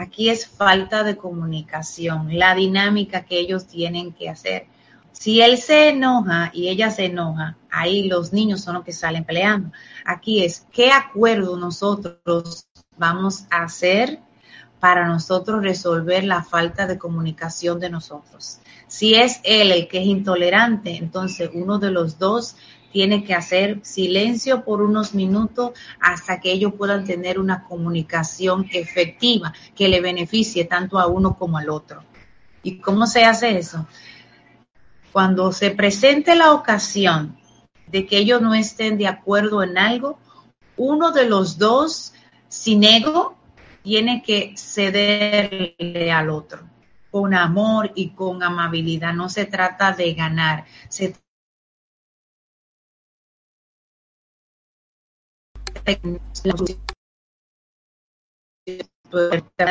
[0.01, 4.65] Aquí es falta de comunicación, la dinámica que ellos tienen que hacer.
[5.11, 9.25] Si él se enoja y ella se enoja, ahí los niños son los que salen
[9.25, 9.71] peleando.
[10.03, 14.21] Aquí es qué acuerdo nosotros vamos a hacer
[14.79, 18.57] para nosotros resolver la falta de comunicación de nosotros.
[18.87, 22.55] Si es él el que es intolerante, entonces uno de los dos
[22.91, 29.53] tiene que hacer silencio por unos minutos hasta que ellos puedan tener una comunicación efectiva
[29.75, 32.03] que le beneficie tanto a uno como al otro.
[32.63, 33.87] ¿Y cómo se hace eso?
[35.11, 37.37] Cuando se presente la ocasión
[37.87, 40.19] de que ellos no estén de acuerdo en algo,
[40.77, 42.13] uno de los dos,
[42.47, 43.35] sin ego,
[43.83, 46.71] tiene que cederle al otro
[47.11, 49.13] con amor y con amabilidad.
[49.13, 51.15] No se trata de ganar, se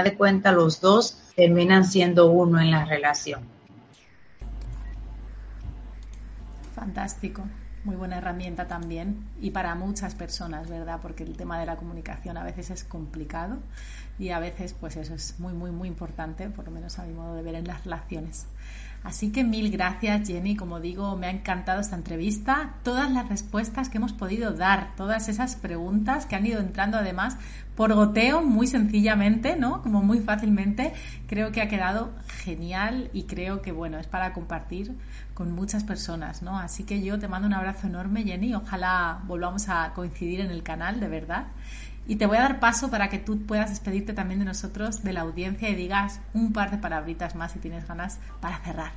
[0.03, 3.43] de cuenta los dos terminan siendo uno en la relación.
[6.75, 7.45] Fantástico
[7.85, 10.99] muy buena herramienta también y para muchas personas, ¿verdad?
[11.01, 13.59] Porque el tema de la comunicación a veces es complicado
[14.19, 17.15] y a veces pues eso es muy, muy, muy importante, por lo menos a mi
[17.15, 18.47] modo de ver en las relaciones.
[19.03, 23.89] Así que mil gracias Jenny, como digo, me ha encantado esta entrevista, todas las respuestas
[23.89, 27.39] que hemos podido dar, todas esas preguntas que han ido entrando además
[27.77, 29.81] por goteo, muy sencillamente, ¿no?
[29.81, 30.93] Como muy fácilmente,
[31.27, 34.95] creo que ha quedado genial y creo que bueno, es para compartir
[35.33, 36.59] con muchas personas, ¿no?
[36.59, 40.63] Así que yo te mando un abrazo enorme, Jenny, ojalá volvamos a coincidir en el
[40.63, 41.47] canal, de verdad.
[42.11, 45.13] Y te voy a dar paso para que tú puedas despedirte también de nosotros, de
[45.13, 48.91] la audiencia y digas un par de palabritas más si tienes ganas para cerrar.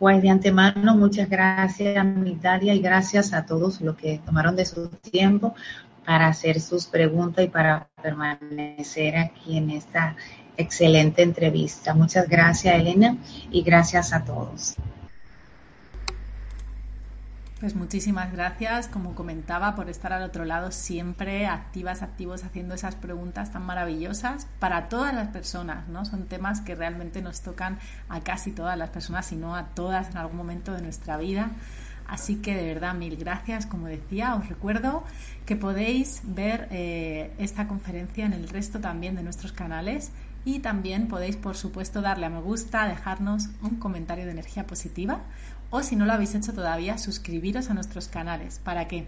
[0.00, 4.88] Pues de antemano, muchas gracias, Mitalia, y gracias a todos los que tomaron de su
[4.88, 5.54] tiempo
[6.04, 10.16] para hacer sus preguntas y para permanecer aquí en esta
[10.56, 11.94] excelente entrevista.
[11.94, 13.16] Muchas gracias, Elena,
[13.52, 14.74] y gracias a todos.
[17.60, 22.94] Pues muchísimas gracias, como comentaba, por estar al otro lado siempre activas, activos, haciendo esas
[22.94, 26.04] preguntas tan maravillosas para todas las personas, ¿no?
[26.04, 30.10] Son temas que realmente nos tocan a casi todas las personas, si no a todas
[30.10, 31.50] en algún momento de nuestra vida.
[32.08, 33.66] Así que de verdad, mil gracias.
[33.66, 35.04] Como decía, os recuerdo
[35.46, 40.10] que podéis ver eh, esta conferencia en el resto también de nuestros canales
[40.44, 45.20] y también podéis, por supuesto, darle a me gusta, dejarnos un comentario de energía positiva
[45.70, 48.58] o si no lo habéis hecho todavía, suscribiros a nuestros canales.
[48.64, 49.06] ¿Para qué?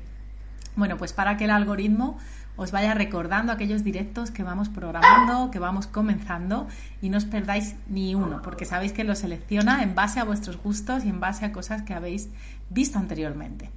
[0.77, 2.19] Bueno, pues para que el algoritmo
[2.57, 6.69] os vaya recordando aquellos directos que vamos programando, que vamos comenzando
[7.01, 10.59] y no os perdáis ni uno, porque sabéis que lo selecciona en base a vuestros
[10.59, 12.29] gustos y en base a cosas que habéis
[12.69, 13.71] visto anteriormente.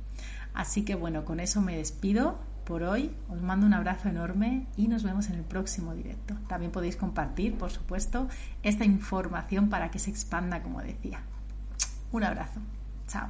[0.54, 3.16] Así que bueno, con eso me despido por hoy.
[3.30, 6.36] Os mando un abrazo enorme y nos vemos en el próximo directo.
[6.48, 8.28] También podéis compartir, por supuesto,
[8.64, 11.22] esta información para que se expanda, como decía.
[12.12, 12.60] Un abrazo.
[13.08, 13.30] Chao.